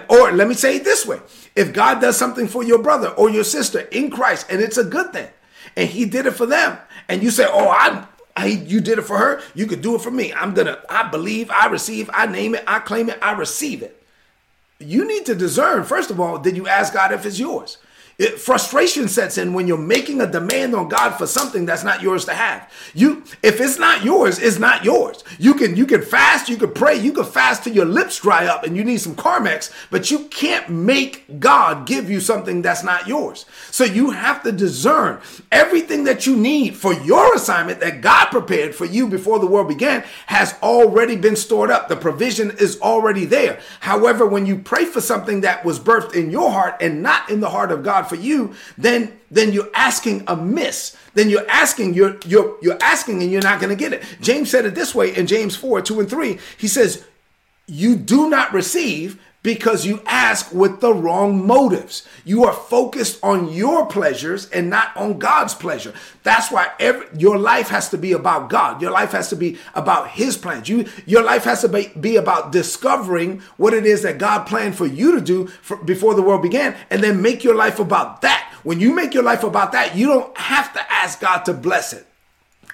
Or 0.09 0.31
let 0.33 0.47
me 0.47 0.53
say 0.53 0.75
it 0.75 0.83
this 0.83 1.05
way. 1.05 1.21
If 1.55 1.73
God 1.73 2.01
does 2.01 2.17
something 2.17 2.47
for 2.47 2.63
your 2.63 2.79
brother 2.79 3.09
or 3.09 3.29
your 3.29 3.45
sister 3.45 3.79
in 3.79 4.11
Christ 4.11 4.47
and 4.49 4.61
it's 4.61 4.77
a 4.77 4.83
good 4.83 5.13
thing 5.13 5.29
and 5.77 5.89
he 5.89 6.05
did 6.05 6.25
it 6.25 6.31
for 6.31 6.45
them 6.45 6.77
and 7.07 7.23
you 7.23 7.31
say, 7.31 7.45
"Oh, 7.49 7.69
I 7.69 8.05
I, 8.35 8.47
you 8.47 8.81
did 8.81 8.97
it 8.97 9.03
for 9.03 9.17
her. 9.17 9.41
You 9.53 9.67
could 9.67 9.81
do 9.81 9.95
it 9.95 10.01
for 10.01 10.11
me. 10.11 10.33
I'm 10.33 10.53
gonna. 10.53 10.79
I 10.89 11.09
believe. 11.09 11.51
I 11.51 11.67
receive. 11.67 12.09
I 12.13 12.25
name 12.25 12.55
it. 12.55 12.63
I 12.67 12.79
claim 12.79 13.09
it. 13.09 13.19
I 13.21 13.33
receive 13.33 13.83
it. 13.83 14.01
You 14.79 15.07
need 15.07 15.25
to 15.27 15.35
discern. 15.35 15.83
First 15.83 16.09
of 16.11 16.19
all, 16.19 16.39
did 16.39 16.57
you 16.57 16.67
ask 16.67 16.93
God 16.93 17.11
if 17.11 17.25
it's 17.25 17.39
yours? 17.39 17.77
It, 18.19 18.39
frustration 18.39 19.07
sets 19.07 19.39
in 19.39 19.53
when 19.53 19.67
you're 19.67 19.77
making 19.77 20.21
a 20.21 20.31
demand 20.31 20.75
on 20.75 20.87
God 20.87 21.11
for 21.11 21.25
something 21.25 21.65
that's 21.65 21.83
not 21.83 22.03
yours 22.03 22.25
to 22.25 22.33
have. 22.33 22.71
You, 22.93 23.23
if 23.41 23.59
it's 23.59 23.79
not 23.79 24.03
yours, 24.03 24.37
it's 24.37 24.59
not 24.59 24.85
yours. 24.85 25.23
You 25.39 25.55
can 25.55 25.75
you 25.75 25.87
can 25.87 26.03
fast, 26.03 26.47
you 26.47 26.57
can 26.57 26.73
pray, 26.73 26.95
you 26.95 27.11
can 27.11 27.25
fast 27.25 27.63
till 27.63 27.73
your 27.73 27.85
lips 27.85 28.19
dry 28.19 28.45
up 28.45 28.63
and 28.63 28.77
you 28.77 28.83
need 28.83 28.99
some 28.99 29.15
Carmex, 29.15 29.71
but 29.89 30.11
you 30.11 30.25
can't 30.25 30.69
make 30.69 31.39
God 31.39 31.87
give 31.87 32.09
you 32.09 32.19
something 32.19 32.61
that's 32.61 32.83
not 32.83 33.07
yours. 33.07 33.45
So 33.71 33.83
you 33.83 34.11
have 34.11 34.43
to 34.43 34.51
discern 34.51 35.19
everything 35.51 36.03
that 36.03 36.27
you 36.27 36.35
need 36.35 36.75
for 36.75 36.93
your 36.93 37.33
assignment 37.33 37.79
that 37.79 38.01
God 38.01 38.27
prepared 38.27 38.75
for 38.75 38.85
you 38.85 39.07
before 39.07 39.39
the 39.39 39.47
world 39.47 39.67
began 39.67 40.03
has 40.27 40.55
already 40.61 41.15
been 41.15 41.35
stored 41.35 41.71
up. 41.71 41.87
The 41.87 41.95
provision 41.95 42.51
is 42.51 42.79
already 42.79 43.25
there. 43.25 43.59
However, 43.79 44.25
when 44.25 44.45
you 44.45 44.59
pray 44.59 44.85
for 44.85 45.01
something 45.01 45.41
that 45.41 45.65
was 45.65 45.79
birthed 45.79 46.13
in 46.13 46.29
your 46.29 46.51
heart 46.51 46.75
and 46.79 47.01
not 47.01 47.29
in 47.29 47.39
the 47.39 47.49
heart 47.49 47.71
of 47.71 47.83
God 47.83 48.03
for 48.13 48.21
you, 48.21 48.53
then 48.77 49.11
then 49.31 49.51
you're 49.51 49.69
asking 49.73 50.23
amiss. 50.27 50.95
Then 51.15 51.29
you're 51.29 51.49
asking, 51.49 51.95
you're 51.95 52.17
you're 52.25 52.57
you're 52.61 52.77
asking 52.81 53.23
and 53.23 53.31
you're 53.31 53.41
not 53.41 53.59
going 53.59 53.75
to 53.75 53.75
get 53.75 53.93
it. 53.93 54.03
James 54.21 54.51
said 54.51 54.65
it 54.65 54.75
this 54.75 54.93
way 54.93 55.15
in 55.15 55.25
James 55.25 55.55
4, 55.55 55.81
2 55.81 56.01
and 56.01 56.09
3. 56.09 56.37
He 56.57 56.67
says, 56.67 57.03
You 57.65 57.95
do 57.95 58.29
not 58.29 58.53
receive 58.53 59.19
because 59.43 59.85
you 59.85 60.01
ask 60.05 60.51
with 60.53 60.79
the 60.79 60.93
wrong 60.93 61.45
motives. 61.45 62.07
You 62.23 62.45
are 62.45 62.53
focused 62.53 63.19
on 63.21 63.51
your 63.51 63.85
pleasures 63.85 64.49
and 64.49 64.69
not 64.69 64.95
on 64.95 65.19
God's 65.19 65.53
pleasure. 65.53 65.93
That's 66.23 66.49
why 66.49 66.71
every, 66.79 67.05
your 67.17 67.37
life 67.37 67.67
has 67.67 67.89
to 67.89 67.97
be 67.97 68.13
about 68.13 68.49
God. 68.49 68.81
Your 68.81 68.91
life 68.91 69.11
has 69.11 69.29
to 69.29 69.35
be 69.35 69.59
about 69.75 70.09
His 70.11 70.37
plans. 70.37 70.69
You, 70.69 70.87
your 71.05 71.23
life 71.23 71.43
has 71.43 71.61
to 71.61 71.67
be, 71.67 71.91
be 71.99 72.15
about 72.15 72.53
discovering 72.53 73.41
what 73.57 73.73
it 73.73 73.85
is 73.85 74.01
that 74.03 74.17
God 74.17 74.45
planned 74.45 74.75
for 74.75 74.87
you 74.87 75.13
to 75.13 75.21
do 75.21 75.47
for, 75.47 75.77
before 75.77 76.15
the 76.15 76.21
world 76.21 76.41
began, 76.41 76.75
and 76.89 77.03
then 77.03 77.21
make 77.21 77.43
your 77.43 77.55
life 77.55 77.79
about 77.79 78.21
that. 78.21 78.49
When 78.63 78.79
you 78.79 78.95
make 78.95 79.13
your 79.13 79.23
life 79.23 79.43
about 79.43 79.73
that, 79.73 79.95
you 79.95 80.07
don't 80.07 80.35
have 80.37 80.71
to 80.73 80.91
ask 80.91 81.19
God 81.19 81.43
to 81.43 81.53
bless 81.53 81.91
it. 81.91 82.07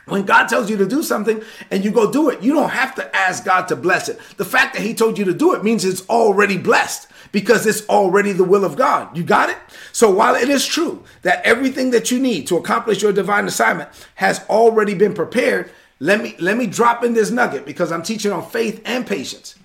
When 0.09 0.23
God 0.23 0.47
tells 0.47 0.69
you 0.69 0.77
to 0.77 0.85
do 0.85 1.03
something 1.03 1.41
and 1.71 1.83
you 1.83 1.91
go 1.91 2.11
do 2.11 2.29
it, 2.29 2.41
you 2.41 2.53
don't 2.53 2.69
have 2.69 2.95
to 2.95 3.15
ask 3.15 3.45
God 3.45 3.67
to 3.67 3.75
bless 3.75 4.09
it. 4.09 4.19
The 4.37 4.45
fact 4.45 4.75
that 4.75 4.81
He 4.81 4.93
told 4.93 5.17
you 5.17 5.25
to 5.25 5.33
do 5.33 5.53
it 5.53 5.63
means 5.63 5.85
it's 5.85 6.07
already 6.09 6.57
blessed 6.57 7.07
because 7.31 7.65
it's 7.65 7.87
already 7.87 8.31
the 8.31 8.43
will 8.43 8.65
of 8.65 8.75
God. 8.75 9.15
You 9.15 9.23
got 9.23 9.49
it? 9.49 9.57
So 9.91 10.09
while 10.09 10.35
it 10.35 10.49
is 10.49 10.65
true 10.65 11.03
that 11.21 11.45
everything 11.45 11.91
that 11.91 12.11
you 12.11 12.19
need 12.19 12.47
to 12.47 12.57
accomplish 12.57 13.01
your 13.01 13.13
divine 13.13 13.45
assignment 13.45 13.89
has 14.15 14.43
already 14.49 14.93
been 14.93 15.13
prepared, 15.13 15.71
let 15.99 16.21
me 16.21 16.35
let 16.39 16.57
me 16.57 16.65
drop 16.65 17.03
in 17.03 17.13
this 17.13 17.31
nugget 17.31 17.65
because 17.65 17.91
I'm 17.91 18.03
teaching 18.03 18.31
on 18.31 18.47
faith 18.49 18.81
and 18.85 19.05
patience. 19.05 19.55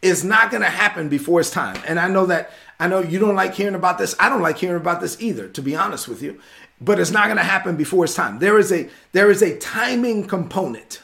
It's 0.00 0.24
not 0.24 0.50
going 0.50 0.62
to 0.62 0.68
happen 0.68 1.08
before 1.08 1.40
it's 1.40 1.50
time. 1.50 1.80
And 1.86 2.00
I 2.00 2.08
know 2.08 2.26
that 2.26 2.50
I 2.80 2.88
know 2.88 3.00
you 3.00 3.20
don't 3.20 3.36
like 3.36 3.54
hearing 3.54 3.76
about 3.76 3.98
this. 3.98 4.16
I 4.18 4.28
don't 4.28 4.42
like 4.42 4.58
hearing 4.58 4.80
about 4.80 5.00
this 5.00 5.20
either, 5.20 5.48
to 5.48 5.62
be 5.62 5.76
honest 5.76 6.08
with 6.08 6.22
you 6.22 6.40
but 6.84 6.98
it's 6.98 7.10
not 7.10 7.26
going 7.26 7.36
to 7.36 7.44
happen 7.44 7.76
before 7.76 8.04
it's 8.04 8.14
time. 8.14 8.38
There 8.38 8.58
is 8.58 8.72
a 8.72 8.88
there 9.12 9.30
is 9.30 9.42
a 9.42 9.56
timing 9.58 10.26
component 10.26 11.02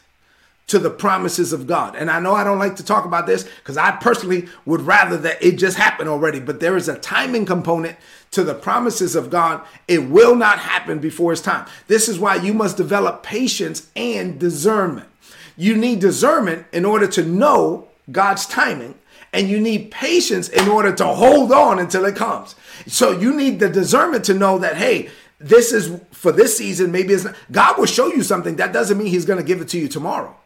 to 0.68 0.78
the 0.78 0.90
promises 0.90 1.52
of 1.52 1.66
God. 1.66 1.97
And 1.97 2.11
I 2.11 2.20
know 2.20 2.35
I 2.35 2.44
don't 2.44 2.58
like 2.58 2.76
to 2.76 2.85
talk 2.85 3.06
about 3.06 3.26
this 3.26 3.44
because 3.44 3.78
I 3.78 3.92
personally 3.92 4.49
would 4.66 4.82
rather 4.82 5.16
that 5.16 5.42
it 5.42 5.52
just 5.56 5.78
happened 5.78 6.11
already, 6.11 6.40
but 6.40 6.61
there 6.61 6.76
is 6.76 6.88
a 6.88 6.99
timing 6.99 7.47
component 7.47 7.97
to 8.32 8.44
the 8.44 8.54
promises 8.54 9.16
of 9.16 9.30
God. 9.30 9.62
It 9.88 10.11
will 10.11 10.37
not 10.37 10.58
happen 10.58 10.99
before 10.99 11.32
it's 11.32 11.40
time. 11.40 11.66
This 11.87 12.06
is 12.06 12.18
why 12.18 12.37
you 12.37 12.52
must 12.52 12.76
develop 12.76 13.23
patience 13.23 13.90
and 13.97 14.38
discernment. 14.38 15.08
You 15.56 15.75
need 15.75 16.00
discernment 16.00 16.66
in 16.70 16.85
order 16.85 17.06
to 17.08 17.25
know 17.25 17.88
God's 18.12 18.44
timing 18.44 18.94
and 19.32 19.49
you 19.49 19.61
need 19.61 19.90
patience 19.90 20.49
in 20.49 20.68
order 20.68 20.92
to 20.94 21.06
hold 21.06 21.52
on 21.52 21.78
until 21.78 22.04
it 22.04 22.16
comes. 22.16 22.54
So 22.87 23.11
you 23.11 23.35
need 23.35 23.61
the 23.61 23.68
discernment 23.68 24.25
to 24.26 24.35
know 24.35 24.58
that, 24.58 24.76
hey, 24.76 25.11
this 25.38 25.73
is 25.73 26.00
for 26.11 26.33
this 26.33 26.57
season. 26.57 26.90
Maybe 26.90 27.14
it's 27.14 27.25
not. 27.25 27.37
God 27.50 27.78
will 27.78 27.87
show 27.87 28.09
you 28.09 28.23
something. 28.23 28.57
That 28.57 28.73
doesn't 28.73 28.99
mean 28.99 29.09
He's 29.09 29.25
going 29.25 29.38
to 29.38 29.45
give 29.45 29.61
it 29.61 29.68
to 29.68 29.78
you 29.78 29.88
tomorrow. 29.88 30.37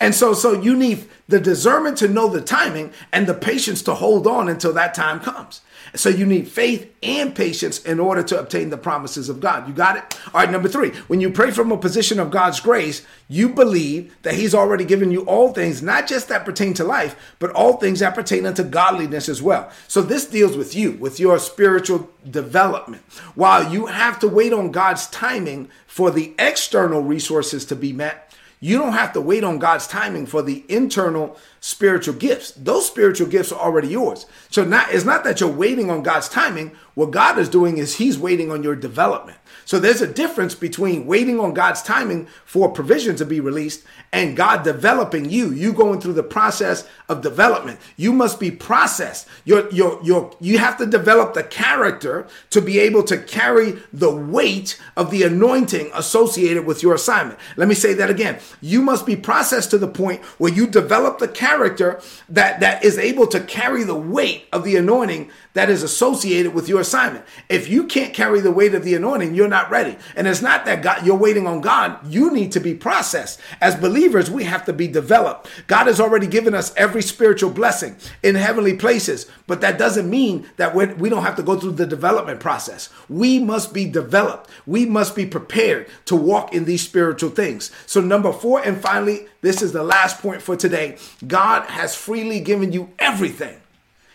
And 0.00 0.14
so, 0.14 0.32
so 0.32 0.52
you 0.52 0.76
need 0.76 1.08
the 1.26 1.40
discernment 1.40 1.98
to 1.98 2.08
know 2.08 2.28
the 2.28 2.40
timing 2.40 2.92
and 3.12 3.26
the 3.26 3.34
patience 3.34 3.82
to 3.82 3.94
hold 3.94 4.26
on 4.26 4.48
until 4.48 4.72
that 4.74 4.94
time 4.94 5.20
comes. 5.20 5.60
So 5.94 6.08
you 6.08 6.26
need 6.26 6.48
faith 6.48 6.92
and 7.02 7.34
patience 7.34 7.82
in 7.82 8.00
order 8.00 8.22
to 8.24 8.38
obtain 8.38 8.70
the 8.70 8.76
promises 8.76 9.28
of 9.28 9.40
God. 9.40 9.68
You 9.68 9.74
got 9.74 9.96
it? 9.96 10.18
All 10.34 10.40
right, 10.40 10.50
number 10.50 10.68
three, 10.68 10.90
when 11.08 11.20
you 11.20 11.30
pray 11.30 11.50
from 11.50 11.72
a 11.72 11.78
position 11.78 12.18
of 12.18 12.30
God's 12.30 12.60
grace, 12.60 13.04
you 13.28 13.48
believe 13.48 14.14
that 14.22 14.34
He's 14.34 14.54
already 14.54 14.84
given 14.84 15.10
you 15.10 15.22
all 15.22 15.52
things, 15.52 15.82
not 15.82 16.06
just 16.06 16.28
that 16.28 16.44
pertain 16.44 16.74
to 16.74 16.84
life, 16.84 17.34
but 17.38 17.50
all 17.52 17.74
things 17.74 18.00
that 18.00 18.14
pertain 18.14 18.46
unto 18.46 18.62
godliness 18.62 19.28
as 19.28 19.42
well. 19.42 19.70
So 19.86 20.02
this 20.02 20.26
deals 20.26 20.56
with 20.56 20.74
you, 20.74 20.92
with 20.92 21.20
your 21.20 21.38
spiritual 21.38 22.10
development. 22.28 23.02
While 23.34 23.72
you 23.72 23.86
have 23.86 24.18
to 24.20 24.28
wait 24.28 24.52
on 24.52 24.72
God's 24.72 25.06
timing 25.08 25.68
for 25.86 26.10
the 26.10 26.34
external 26.38 27.02
resources 27.02 27.64
to 27.66 27.76
be 27.76 27.92
met, 27.92 28.27
you 28.60 28.78
don't 28.78 28.92
have 28.92 29.12
to 29.12 29.20
wait 29.20 29.44
on 29.44 29.58
God's 29.58 29.86
timing 29.86 30.26
for 30.26 30.42
the 30.42 30.64
internal 30.68 31.36
spiritual 31.60 32.14
gifts. 32.14 32.50
Those 32.52 32.86
spiritual 32.86 33.28
gifts 33.28 33.52
are 33.52 33.60
already 33.60 33.88
yours. 33.88 34.26
So 34.50 34.64
now 34.64 34.86
it's 34.88 35.04
not 35.04 35.24
that 35.24 35.40
you're 35.40 35.50
waiting 35.50 35.90
on 35.90 36.02
God's 36.02 36.28
timing. 36.28 36.72
What 36.94 37.12
God 37.12 37.38
is 37.38 37.48
doing 37.48 37.78
is 37.78 37.96
He's 37.96 38.18
waiting 38.18 38.50
on 38.50 38.62
your 38.62 38.74
development. 38.74 39.38
So 39.68 39.78
there's 39.78 40.00
a 40.00 40.10
difference 40.10 40.54
between 40.54 41.04
waiting 41.04 41.38
on 41.38 41.52
God's 41.52 41.82
timing 41.82 42.26
for 42.46 42.70
provision 42.70 43.16
to 43.16 43.26
be 43.26 43.38
released 43.38 43.84
and 44.14 44.34
God 44.34 44.62
developing 44.62 45.28
you. 45.28 45.50
You 45.50 45.74
going 45.74 46.00
through 46.00 46.14
the 46.14 46.22
process 46.22 46.88
of 47.06 47.20
development. 47.20 47.78
You 47.94 48.14
must 48.14 48.40
be 48.40 48.50
processed. 48.50 49.28
You're, 49.44 49.70
you're, 49.70 50.02
you're, 50.02 50.34
you 50.40 50.56
have 50.56 50.78
to 50.78 50.86
develop 50.86 51.34
the 51.34 51.42
character 51.42 52.26
to 52.48 52.62
be 52.62 52.78
able 52.78 53.02
to 53.04 53.18
carry 53.18 53.72
the 53.92 54.10
weight 54.10 54.80
of 54.96 55.10
the 55.10 55.22
anointing 55.22 55.90
associated 55.92 56.64
with 56.64 56.82
your 56.82 56.94
assignment. 56.94 57.38
Let 57.58 57.68
me 57.68 57.74
say 57.74 57.92
that 57.92 58.08
again. 58.08 58.38
You 58.62 58.80
must 58.80 59.04
be 59.04 59.16
processed 59.16 59.70
to 59.72 59.78
the 59.78 59.86
point 59.86 60.24
where 60.38 60.50
you 60.50 60.66
develop 60.66 61.18
the 61.18 61.28
character 61.28 62.00
that, 62.30 62.60
that 62.60 62.82
is 62.82 62.96
able 62.96 63.26
to 63.26 63.40
carry 63.40 63.84
the 63.84 63.94
weight 63.94 64.48
of 64.50 64.64
the 64.64 64.76
anointing 64.76 65.30
that 65.52 65.68
is 65.68 65.82
associated 65.82 66.54
with 66.54 66.68
your 66.70 66.80
assignment. 66.80 67.24
If 67.48 67.68
you 67.68 67.84
can't 67.84 68.14
carry 68.14 68.40
the 68.40 68.52
weight 68.52 68.74
of 68.74 68.84
the 68.84 68.94
anointing, 68.94 69.34
you're 69.34 69.48
not 69.48 69.57
ready. 69.70 69.96
And 70.14 70.26
it's 70.26 70.42
not 70.42 70.64
that 70.64 70.82
God, 70.82 71.04
you're 71.04 71.16
waiting 71.16 71.46
on 71.46 71.60
God. 71.60 71.98
You 72.06 72.30
need 72.32 72.52
to 72.52 72.60
be 72.60 72.74
processed. 72.74 73.40
As 73.60 73.74
believers, 73.74 74.30
we 74.30 74.44
have 74.44 74.64
to 74.66 74.72
be 74.72 74.86
developed. 74.86 75.48
God 75.66 75.86
has 75.86 76.00
already 76.00 76.26
given 76.26 76.54
us 76.54 76.72
every 76.76 77.02
spiritual 77.02 77.50
blessing 77.50 77.96
in 78.22 78.34
heavenly 78.34 78.76
places, 78.76 79.26
but 79.46 79.60
that 79.60 79.78
doesn't 79.78 80.08
mean 80.08 80.48
that 80.56 80.74
we're, 80.74 80.94
we 80.94 81.08
do 81.08 81.16
not 81.16 81.24
have 81.24 81.36
to 81.36 81.42
go 81.42 81.58
through 81.58 81.72
the 81.72 81.86
development 81.86 82.40
process. 82.40 82.88
We 83.08 83.38
must 83.38 83.74
be 83.74 83.86
developed. 83.86 84.48
We 84.66 84.86
must 84.86 85.16
be 85.16 85.26
prepared 85.26 85.88
to 86.06 86.16
walk 86.16 86.54
in 86.54 86.64
these 86.64 86.82
spiritual 86.82 87.30
things. 87.30 87.70
So, 87.86 88.00
number 88.00 88.32
four, 88.32 88.60
and 88.60 88.80
finally, 88.80 89.26
this 89.40 89.62
is 89.62 89.72
the 89.72 89.82
last 89.82 90.20
point 90.20 90.42
for 90.42 90.56
today 90.56 90.98
God 91.26 91.64
has 91.66 91.94
freely 91.94 92.40
given 92.40 92.72
you 92.72 92.90
everything. 92.98 93.60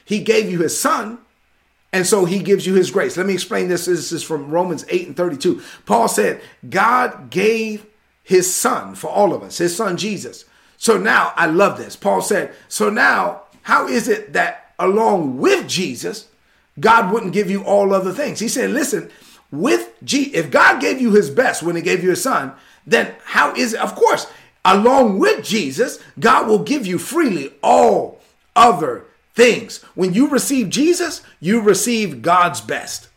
He 0.06 0.20
gave 0.20 0.50
you 0.50 0.60
his 0.60 0.80
son 0.80 1.20
and 1.94 2.08
so 2.08 2.26
he 2.26 2.40
gives 2.40 2.66
you 2.66 2.74
his 2.74 2.90
grace. 2.90 3.16
Let 3.16 3.28
me 3.28 3.36
explain 3.36 3.68
this. 3.68 3.86
This 3.86 4.12
is 4.12 4.24
from 4.24 4.50
Romans 4.50 4.84
8 4.90 5.08
and 5.08 5.16
32. 5.16 5.62
Paul 5.86 6.08
said, 6.08 6.42
God 6.68 7.30
gave 7.30 7.86
his 8.24 8.54
son 8.54 8.96
for 8.96 9.10
all 9.10 9.32
of 9.32 9.44
us, 9.44 9.60
his 9.60 9.76
son 9.76 9.96
Jesus. 9.96 10.46
So 10.76 10.98
now, 10.98 11.34
I 11.36 11.46
love 11.46 11.78
this. 11.78 11.96
Paul 11.96 12.22
said, 12.22 12.54
So 12.68 12.90
now, 12.90 13.44
how 13.62 13.88
is 13.88 14.08
it 14.08 14.34
that 14.34 14.74
along 14.80 15.38
with 15.38 15.70
Jesus, 15.70 16.30
God 16.80 17.14
wouldn't 17.14 17.32
give 17.32 17.52
you 17.52 17.64
all 17.64 17.94
other 17.94 18.12
things? 18.12 18.40
He 18.40 18.48
said, 18.48 18.72
Listen, 18.72 19.12
with 19.52 19.94
G, 20.04 20.24
if 20.34 20.50
God 20.50 20.82
gave 20.82 21.00
you 21.00 21.12
his 21.12 21.30
best 21.30 21.62
when 21.62 21.76
he 21.76 21.84
gave 21.84 22.04
you 22.04 22.10
his 22.10 22.24
son, 22.24 22.54
then 22.88 23.14
how 23.24 23.54
is 23.54 23.76
it? 23.76 23.80
Of 23.80 23.94
course, 23.94 24.26
along 24.66 25.20
with 25.20 25.46
Jesus, 25.46 26.00
God 26.20 26.48
will 26.48 26.64
give 26.64 26.88
you 26.88 26.98
freely 26.98 27.54
all 27.62 28.20
other 28.56 29.06
things. 29.34 29.82
When 29.96 30.14
you 30.14 30.28
receive 30.28 30.70
Jesus, 30.70 31.22
you 31.40 31.62
receive 31.62 32.22
God's 32.22 32.62
best. 32.62 33.10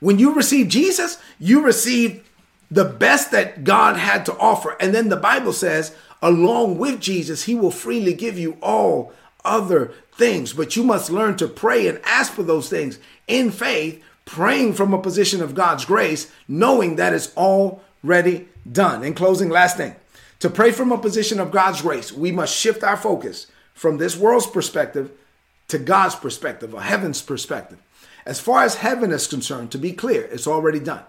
When 0.00 0.18
you 0.18 0.34
receive 0.34 0.68
Jesus, 0.68 1.18
you 1.38 1.64
receive 1.64 2.28
the 2.70 2.84
best 2.84 3.30
that 3.30 3.64
God 3.64 3.96
had 3.96 4.26
to 4.26 4.36
offer. 4.36 4.76
And 4.80 4.94
then 4.94 5.08
the 5.08 5.16
Bible 5.16 5.52
says, 5.52 5.94
along 6.20 6.78
with 6.78 7.00
Jesus, 7.00 7.44
he 7.44 7.54
will 7.54 7.70
freely 7.70 8.14
give 8.14 8.38
you 8.38 8.56
all 8.60 9.12
other 9.44 9.92
things. 10.12 10.52
But 10.52 10.76
you 10.76 10.82
must 10.82 11.10
learn 11.10 11.36
to 11.36 11.48
pray 11.48 11.86
and 11.86 12.00
ask 12.04 12.32
for 12.32 12.42
those 12.42 12.68
things 12.68 12.98
in 13.28 13.50
faith, 13.50 14.02
praying 14.24 14.74
from 14.74 14.92
a 14.92 15.00
position 15.00 15.42
of 15.42 15.54
God's 15.54 15.84
grace, 15.84 16.30
knowing 16.48 16.96
that 16.96 17.12
it's 17.12 17.34
already 17.36 18.48
done. 18.70 19.04
In 19.04 19.14
closing, 19.14 19.48
last 19.48 19.76
thing 19.76 19.94
to 20.40 20.50
pray 20.50 20.72
from 20.72 20.92
a 20.92 20.98
position 20.98 21.40
of 21.40 21.50
God's 21.50 21.80
grace, 21.80 22.12
we 22.12 22.32
must 22.32 22.54
shift 22.54 22.82
our 22.82 22.96
focus 22.96 23.46
from 23.74 23.98
this 23.98 24.16
world's 24.16 24.46
perspective 24.46 25.10
to 25.68 25.78
God's 25.78 26.14
perspective 26.14 26.74
or 26.74 26.82
heaven's 26.82 27.20
perspective. 27.20 27.78
As 28.24 28.40
far 28.40 28.62
as 28.62 28.76
heaven 28.76 29.12
is 29.12 29.26
concerned, 29.26 29.70
to 29.72 29.78
be 29.78 29.92
clear, 29.92 30.22
it's 30.22 30.46
already 30.46 30.80
done. 30.80 31.02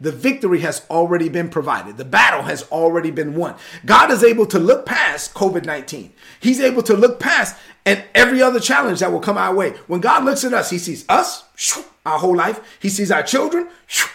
The 0.00 0.12
victory 0.12 0.60
has 0.60 0.86
already 0.90 1.28
been 1.28 1.48
provided. 1.48 1.96
The 1.96 2.04
battle 2.04 2.42
has 2.42 2.62
already 2.70 3.10
been 3.10 3.34
won. 3.34 3.56
God 3.84 4.12
is 4.12 4.22
able 4.22 4.46
to 4.46 4.58
look 4.58 4.86
past 4.86 5.34
COVID 5.34 5.64
19. 5.64 6.12
He's 6.38 6.60
able 6.60 6.84
to 6.84 6.94
look 6.94 7.18
past 7.18 7.56
and 7.84 8.04
every 8.14 8.40
other 8.40 8.60
challenge 8.60 9.00
that 9.00 9.10
will 9.10 9.20
come 9.20 9.38
our 9.38 9.54
way. 9.54 9.70
When 9.88 10.00
God 10.00 10.24
looks 10.24 10.44
at 10.44 10.52
us, 10.52 10.70
He 10.70 10.78
sees 10.78 11.04
us, 11.08 11.44
our 12.06 12.18
whole 12.18 12.36
life. 12.36 12.60
He 12.80 12.90
sees 12.90 13.10
our 13.10 13.24
children, 13.24 13.68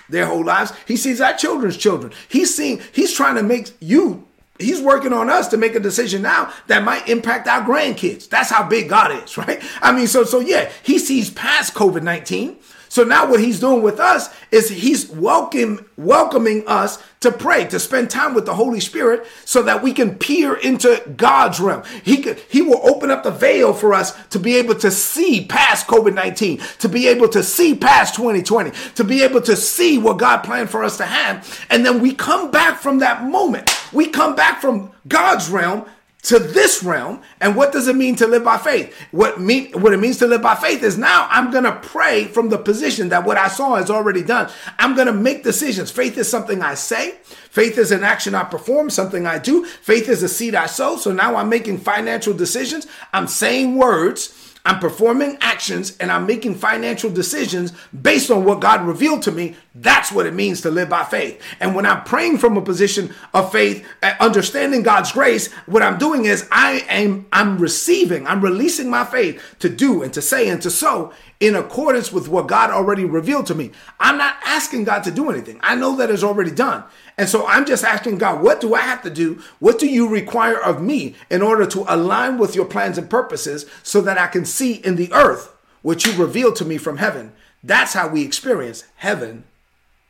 their 0.07 0.25
whole 0.25 0.45
lives. 0.45 0.71
He 0.87 0.95
sees 0.95 1.19
our 1.19 1.33
children's 1.33 1.75
children. 1.75 2.13
He's 2.29 2.55
seeing, 2.55 2.81
He's 2.93 3.13
trying 3.13 3.35
to 3.35 3.43
make 3.43 3.71
you 3.81 4.25
He's 4.59 4.81
working 4.81 5.13
on 5.13 5.31
us 5.31 5.47
to 5.47 5.57
make 5.57 5.73
a 5.73 5.79
decision 5.79 6.21
now 6.21 6.53
that 6.67 6.83
might 6.83 7.09
impact 7.09 7.47
our 7.47 7.61
grandkids. 7.61 8.29
That's 8.29 8.51
how 8.51 8.67
big 8.67 8.87
God 8.87 9.23
is, 9.23 9.37
right? 9.37 9.61
I 9.81 9.91
mean, 9.91 10.07
so 10.07 10.23
so 10.23 10.39
yeah, 10.39 10.71
he 10.83 10.99
sees 10.99 11.29
past 11.29 11.73
COVID-19. 11.73 12.57
So 12.93 13.03
now 13.03 13.27
what 13.27 13.39
he's 13.39 13.59
doing 13.59 13.81
with 13.81 13.99
us 13.99 14.29
is 14.51 14.69
he's 14.69 15.09
welcome, 15.09 15.89
welcoming 15.97 16.63
us 16.67 17.01
to 17.21 17.31
pray, 17.31 17.65
to 17.69 17.79
spend 17.79 18.11
time 18.11 18.35
with 18.35 18.45
the 18.45 18.53
Holy 18.53 18.79
Spirit 18.79 19.25
so 19.45 19.63
that 19.63 19.81
we 19.81 19.93
can 19.93 20.13
peer 20.13 20.53
into 20.53 21.01
God's 21.17 21.59
realm. 21.59 21.81
He 22.03 22.17
could, 22.17 22.37
he 22.49 22.61
will 22.61 22.87
open 22.87 23.09
up 23.09 23.23
the 23.23 23.31
veil 23.31 23.73
for 23.73 23.95
us 23.95 24.13
to 24.27 24.37
be 24.37 24.57
able 24.57 24.75
to 24.75 24.91
see 24.91 25.43
past 25.43 25.87
COVID-19, 25.87 26.77
to 26.77 26.87
be 26.87 27.07
able 27.07 27.29
to 27.29 27.41
see 27.41 27.73
past 27.73 28.13
2020, 28.13 28.69
to 28.93 29.03
be 29.03 29.23
able 29.23 29.41
to 29.41 29.55
see 29.55 29.97
what 29.97 30.19
God 30.19 30.43
planned 30.43 30.69
for 30.69 30.83
us 30.83 30.97
to 30.97 31.05
have. 31.05 31.65
And 31.71 31.83
then 31.83 31.99
we 31.99 32.13
come 32.13 32.51
back 32.51 32.79
from 32.79 32.99
that 32.99 33.23
moment. 33.23 33.71
We 33.93 34.07
come 34.07 34.35
back 34.35 34.61
from 34.61 34.91
God's 35.07 35.49
realm 35.49 35.85
to 36.23 36.39
this 36.39 36.83
realm. 36.83 37.21
And 37.41 37.55
what 37.55 37.71
does 37.71 37.87
it 37.87 37.95
mean 37.95 38.15
to 38.17 38.27
live 38.27 38.43
by 38.43 38.57
faith? 38.57 38.95
What 39.11 39.39
mean 39.39 39.71
what 39.73 39.93
it 39.93 39.97
means 39.97 40.17
to 40.19 40.27
live 40.27 40.41
by 40.41 40.55
faith 40.55 40.81
is 40.81 40.97
now 40.97 41.27
I'm 41.29 41.51
gonna 41.51 41.79
pray 41.81 42.25
from 42.25 42.49
the 42.49 42.57
position 42.57 43.09
that 43.09 43.25
what 43.25 43.37
I 43.37 43.49
saw 43.49 43.75
is 43.75 43.89
already 43.89 44.23
done. 44.23 44.49
I'm 44.79 44.95
gonna 44.95 45.13
make 45.13 45.43
decisions. 45.43 45.91
Faith 45.91 46.17
is 46.17 46.29
something 46.29 46.61
I 46.61 46.75
say. 46.75 47.15
Faith 47.51 47.77
is 47.77 47.91
an 47.91 48.03
action 48.03 48.35
I 48.35 48.43
perform, 48.45 48.89
something 48.89 49.27
I 49.27 49.37
do. 49.37 49.65
Faith 49.65 50.09
is 50.09 50.23
a 50.23 50.29
seed 50.29 50.55
I 50.55 50.65
sow. 50.65 50.97
So 50.97 51.11
now 51.11 51.35
I'm 51.35 51.49
making 51.49 51.79
financial 51.79 52.33
decisions. 52.33 52.87
I'm 53.11 53.27
saying 53.27 53.75
words 53.75 54.52
I'm 54.65 54.79
performing 54.79 55.37
actions 55.41 55.97
and 55.97 56.09
I'm 56.09 56.25
making 56.25 56.55
financial 56.55 57.09
decisions 57.09 57.73
based 58.01 58.31
on 58.31 58.45
what 58.45 58.61
God 58.61 58.87
revealed 58.87 59.21
to 59.23 59.31
me. 59.31 59.55
That's 59.75 60.09
what 60.09 60.25
it 60.25 60.33
means 60.33 60.61
to 60.61 60.71
live 60.71 60.87
by 60.87 61.03
faith. 61.03 61.41
And 61.59 61.75
when 61.75 61.85
I'm 61.85 62.03
praying 62.05 62.37
from 62.37 62.55
a 62.55 62.61
position 62.61 63.13
of 63.33 63.51
faith, 63.51 63.85
uh, 64.01 64.13
understanding 64.21 64.81
God's 64.81 65.11
grace, 65.11 65.51
what 65.65 65.83
I'm 65.83 65.97
doing 65.97 66.25
is 66.25 66.47
I 66.49 66.85
am 66.87 67.25
I'm 67.33 67.57
receiving, 67.57 68.25
I'm 68.25 68.39
releasing 68.39 68.89
my 68.89 69.03
faith 69.03 69.55
to 69.59 69.67
do 69.67 70.01
and 70.01 70.13
to 70.13 70.21
say 70.21 70.47
and 70.47 70.61
to 70.61 70.69
sow 70.69 71.11
in 71.39 71.55
accordance 71.55 72.11
with 72.11 72.27
what 72.27 72.47
God 72.47 72.69
already 72.69 73.05
revealed 73.05 73.45
to 73.47 73.55
me. 73.55 73.71
I'm 73.99 74.17
not 74.17 74.37
asking 74.45 74.85
God 74.85 75.03
to 75.03 75.11
do 75.11 75.29
anything. 75.29 75.59
I 75.61 75.75
know 75.75 75.95
that 75.97 76.09
is 76.09 76.23
already 76.23 76.51
done. 76.51 76.83
And 77.17 77.29
so 77.29 77.45
I'm 77.47 77.65
just 77.65 77.83
asking 77.83 78.17
God, 78.17 78.41
what 78.41 78.61
do 78.61 78.73
I 78.73 78.81
have 78.81 79.03
to 79.03 79.09
do? 79.09 79.41
What 79.59 79.79
do 79.79 79.87
you 79.87 80.07
require 80.07 80.61
of 80.61 80.81
me 80.81 81.15
in 81.29 81.41
order 81.41 81.65
to 81.67 81.85
align 81.87 82.37
with 82.37 82.55
your 82.55 82.65
plans 82.65 82.97
and 82.97 83.09
purposes 83.09 83.65
so 83.83 84.01
that 84.01 84.17
I 84.17 84.27
can 84.27 84.45
see 84.45 84.73
in 84.73 84.95
the 84.95 85.11
earth 85.13 85.55
what 85.81 86.05
you 86.05 86.13
revealed 86.13 86.55
to 86.57 86.65
me 86.65 86.77
from 86.77 86.97
heaven? 86.97 87.33
That's 87.63 87.93
how 87.93 88.07
we 88.07 88.23
experience 88.23 88.85
heaven 88.95 89.43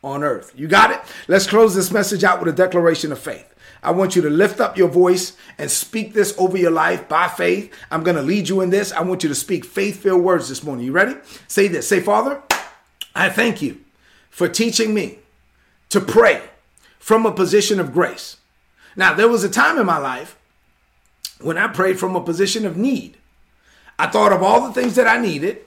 on 0.04 0.24
earth. 0.24 0.52
You 0.56 0.68
got 0.68 0.92
it? 0.92 1.00
Let's 1.28 1.48
close 1.48 1.76
this 1.76 1.92
message 1.92 2.24
out 2.24 2.40
with 2.40 2.50
a 2.50 2.56
declaration 2.56 3.12
of 3.12 3.20
faith. 3.20 3.53
I 3.84 3.92
want 3.92 4.16
you 4.16 4.22
to 4.22 4.30
lift 4.30 4.60
up 4.60 4.78
your 4.78 4.88
voice 4.88 5.36
and 5.58 5.70
speak 5.70 6.14
this 6.14 6.34
over 6.38 6.58
your 6.58 6.72
life 6.72 7.10
by 7.10 7.28
faith. 7.28 7.74
I'm 7.92 8.04
going 8.04 8.16
to 8.16 8.24
lead 8.24 8.48
you 8.48 8.62
in 8.62 8.70
this. 8.70 8.92
I 8.94 9.02
want 9.02 9.24
you 9.24 9.30
to 9.30 9.36
speak 9.36 9.66
faith 9.66 10.02
filled 10.02 10.24
words 10.24 10.50
this 10.50 10.64
morning. 10.64 10.86
You 10.86 10.94
ready? 10.94 11.16
Say 11.48 11.68
this. 11.68 11.88
Say, 11.88 12.00
Father, 12.00 12.42
I 13.14 13.30
thank 13.30 13.62
you 13.62 13.82
for 14.30 14.48
teaching 14.48 14.94
me 14.94 15.20
to 15.90 16.00
pray 16.00 16.42
from 16.98 17.26
a 17.26 17.32
position 17.32 17.80
of 17.80 17.94
grace. 17.94 18.38
Now, 18.96 19.14
there 19.14 19.28
was 19.28 19.44
a 19.44 19.50
time 19.50 19.78
in 19.78 19.86
my 19.86 19.98
life 19.98 20.38
when 21.42 21.58
I 21.58 21.68
prayed 21.68 22.00
from 22.00 22.16
a 22.16 22.24
position 22.24 22.66
of 22.66 22.78
need. 22.78 23.18
I 24.00 24.08
thought 24.08 24.32
of 24.32 24.42
all 24.42 24.66
the 24.66 24.74
things 24.74 24.96
that 24.96 25.08
I 25.08 25.20
needed, 25.20 25.60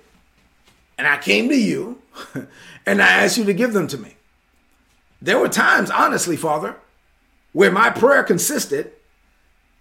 and 0.99 1.07
I 1.07 1.19
came 1.19 1.49
to 1.49 1.57
you 1.57 2.01
and 2.87 3.03
I 3.03 3.09
asked 3.09 3.37
you 3.37 3.45
to 3.45 3.55
give 3.55 3.73
them 3.73 3.87
to 3.89 3.99
me. 3.99 4.17
There 5.21 5.39
were 5.39 5.49
times, 5.49 5.91
honestly, 5.91 6.37
Father, 6.37 6.77
where 7.57 7.73
my 7.73 7.89
prayer 7.89 8.23
consisted 8.23 8.93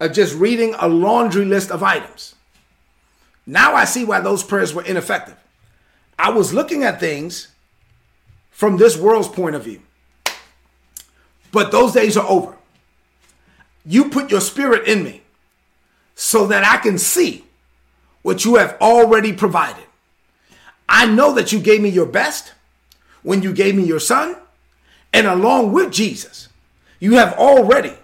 of 0.00 0.10
just 0.14 0.34
reading 0.34 0.74
a 0.78 0.88
laundry 0.88 1.44
list 1.44 1.70
of 1.70 1.82
items. 1.82 2.34
Now 3.44 3.74
I 3.74 3.84
see 3.84 4.02
why 4.02 4.20
those 4.20 4.42
prayers 4.42 4.72
were 4.72 4.82
ineffective. 4.82 5.36
I 6.18 6.30
was 6.30 6.54
looking 6.54 6.84
at 6.84 6.98
things 6.98 7.48
from 8.50 8.78
this 8.78 8.96
world's 8.96 9.28
point 9.28 9.56
of 9.56 9.64
view. 9.64 9.82
But 11.52 11.70
those 11.70 11.92
days 11.92 12.16
are 12.16 12.26
over. 12.26 12.56
You 13.84 14.08
put 14.08 14.30
your 14.30 14.40
spirit 14.40 14.88
in 14.88 15.04
me 15.04 15.20
so 16.14 16.46
that 16.46 16.64
I 16.64 16.78
can 16.78 16.96
see 16.96 17.44
what 18.22 18.46
you 18.46 18.54
have 18.54 18.78
already 18.80 19.34
provided. 19.34 19.84
I 20.88 21.04
know 21.04 21.34
that 21.34 21.52
you 21.52 21.60
gave 21.60 21.82
me 21.82 21.90
your 21.90 22.06
best 22.06 22.54
when 23.22 23.42
you 23.42 23.52
gave 23.52 23.74
me 23.74 23.84
your 23.84 24.00
son, 24.00 24.34
and 25.12 25.26
along 25.26 25.72
with 25.72 25.92
Jesus, 25.92 26.48
you 26.98 27.14
have 27.14 27.34
already 27.34 27.94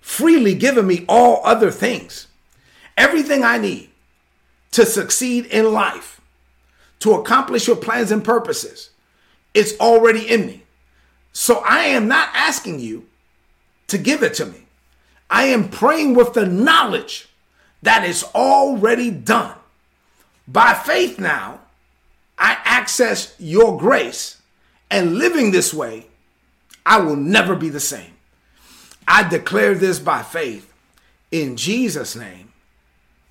freely 0.00 0.54
given 0.54 0.86
me 0.86 1.04
all 1.08 1.40
other 1.44 1.70
things. 1.70 2.28
Everything 2.96 3.42
I 3.44 3.58
need 3.58 3.90
to 4.72 4.86
succeed 4.86 5.46
in 5.46 5.72
life, 5.72 6.20
to 7.00 7.12
accomplish 7.12 7.66
your 7.66 7.76
plans 7.76 8.10
and 8.10 8.24
purposes, 8.24 8.90
it's 9.52 9.78
already 9.80 10.28
in 10.28 10.46
me. 10.46 10.62
So 11.32 11.62
I 11.66 11.84
am 11.84 12.08
not 12.08 12.30
asking 12.34 12.80
you 12.80 13.06
to 13.88 13.98
give 13.98 14.22
it 14.22 14.34
to 14.34 14.46
me. 14.46 14.66
I 15.28 15.44
am 15.44 15.68
praying 15.68 16.14
with 16.14 16.32
the 16.34 16.46
knowledge 16.46 17.28
that 17.82 18.04
it's 18.04 18.24
already 18.34 19.10
done. 19.10 19.56
By 20.48 20.74
faith 20.74 21.18
now, 21.18 21.60
I 22.38 22.58
access 22.64 23.34
your 23.38 23.78
grace, 23.78 24.40
and 24.90 25.16
living 25.16 25.50
this 25.50 25.74
way, 25.74 26.06
I 26.84 27.00
will 27.00 27.16
never 27.16 27.56
be 27.56 27.68
the 27.68 27.80
same. 27.80 28.15
I 29.08 29.28
declare 29.28 29.74
this 29.74 29.98
by 29.98 30.22
faith 30.22 30.72
in 31.30 31.56
Jesus' 31.56 32.16
name. 32.16 32.52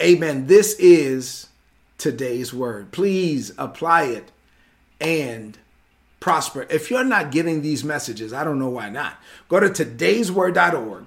Amen. 0.01 0.47
This 0.47 0.75
is 0.79 1.47
today's 1.97 2.53
word. 2.53 2.91
Please 2.91 3.53
apply 3.57 4.03
it 4.03 4.31
and 4.99 5.57
prosper. 6.19 6.65
If 6.69 6.89
you're 6.89 7.03
not 7.03 7.31
getting 7.31 7.61
these 7.61 7.83
messages, 7.83 8.33
I 8.33 8.43
don't 8.43 8.59
know 8.59 8.69
why 8.69 8.89
not. 8.89 9.17
Go 9.47 9.59
to 9.59 9.69
today'sword.org, 9.69 11.05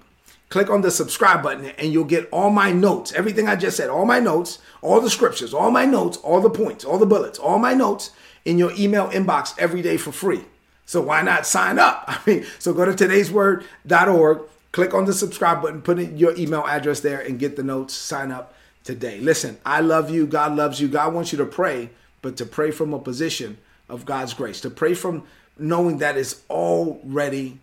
click 0.49 0.71
on 0.71 0.83
the 0.83 0.91
subscribe 0.91 1.43
button, 1.43 1.67
and 1.67 1.93
you'll 1.93 2.05
get 2.05 2.29
all 2.31 2.51
my 2.51 2.73
notes. 2.73 3.13
Everything 3.13 3.49
I 3.49 3.57
just 3.57 3.77
said, 3.77 3.91
all 3.91 4.07
my 4.07 4.21
notes, 4.21 4.59
all 4.81 5.01
the 5.01 5.11
scriptures, 5.11 5.53
all 5.53 5.71
my 5.71 5.85
notes, 5.85 6.17
all 6.19 6.41
the 6.41 6.51
points, 6.51 6.85
all 6.85 6.99
the 6.99 7.07
bullets, 7.07 7.39
all 7.39 7.59
my 7.59 7.75
notes 7.75 8.11
in 8.45 8.59
your 8.59 8.73
email 8.79 9.09
inbox 9.09 9.59
every 9.59 9.83
day 9.83 9.97
for 9.97 10.13
free. 10.13 10.43
So 10.87 11.03
why 11.03 11.21
not 11.23 11.47
sign 11.47 11.79
up? 11.79 12.05
I 12.09 12.19
mean, 12.27 12.47
so 12.59 12.73
go 12.73 12.85
to 12.85 12.93
today'sword.org, 12.93 14.43
click 14.73 14.95
on 14.95 15.05
the 15.05 15.13
subscribe 15.13 15.63
button, 15.63 15.83
put 15.83 15.99
in 15.99 16.17
your 16.17 16.37
email 16.37 16.65
address 16.67 17.01
there, 17.01 17.21
and 17.21 17.39
get 17.39 17.57
the 17.57 17.63
notes. 17.63 17.95
Sign 17.95 18.31
up 18.31 18.55
today. 18.85 19.19
Listen, 19.21 19.59
I 19.65 19.81
love 19.81 20.11
you. 20.11 20.27
God 20.27 20.57
loves 20.57 20.81
you. 20.81 20.89
God 20.89 21.15
wants 21.15 21.33
you 21.33 21.39
to 21.39 21.47
pray, 21.47 21.91
but 22.23 22.37
to 22.39 22.47
pray 22.47 22.71
from 22.71 22.95
a 22.95 22.99
position 22.99 23.59
of 23.89 24.05
God's 24.05 24.35
grace, 24.35 24.61
to 24.63 24.71
pray 24.71 24.95
from 24.95 25.25
knowing 25.59 25.99
that 25.99 26.17
it's 26.17 26.43
already 26.49 27.59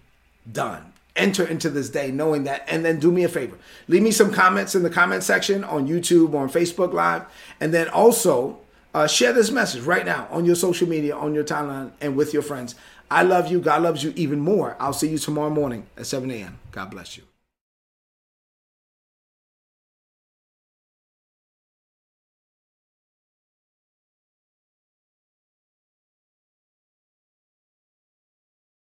done. 0.51 0.93
Enter 1.15 1.45
into 1.47 1.69
this 1.69 1.89
day 1.89 2.11
knowing 2.11 2.43
that, 2.43 2.65
and 2.67 2.83
then 2.83 2.99
do 2.99 3.09
me 3.09 3.23
a 3.23 3.29
favor. 3.29 3.57
Leave 3.87 4.03
me 4.03 4.11
some 4.11 4.33
comments 4.33 4.75
in 4.75 4.83
the 4.83 4.89
comment 4.89 5.23
section 5.23 5.63
on 5.63 5.87
YouTube 5.87 6.33
or 6.33 6.41
on 6.41 6.49
Facebook 6.49 6.91
Live, 6.91 7.23
and 7.61 7.73
then 7.73 7.87
also 7.87 8.59
uh, 8.93 9.07
share 9.07 9.31
this 9.31 9.49
message 9.49 9.83
right 9.83 10.05
now 10.05 10.27
on 10.29 10.45
your 10.45 10.55
social 10.55 10.87
media, 10.87 11.15
on 11.15 11.33
your 11.33 11.43
timeline, 11.43 11.91
and 12.01 12.17
with 12.17 12.33
your 12.33 12.41
friends. 12.41 12.75
I 13.15 13.23
love 13.23 13.49
you. 13.49 13.61
God 13.61 13.81
loves 13.81 14.03
you 14.03 14.11
even 14.17 14.41
more. 14.41 14.75
I'll 14.77 14.91
see 14.91 15.07
you 15.07 15.17
tomorrow 15.17 15.49
morning 15.49 15.87
at 15.95 16.05
7 16.05 16.29
a.m. 16.31 16.59
God 16.71 16.91
bless 16.91 17.15
you. 17.15 17.23